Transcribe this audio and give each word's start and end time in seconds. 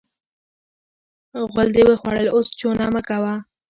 غول 1.51 1.67
دې 1.75 1.83
وخوړل؛ 1.89 2.27
اوس 2.35 2.47
چونه 2.59 2.85
مه 2.93 3.01
ورکوه. 3.01 3.33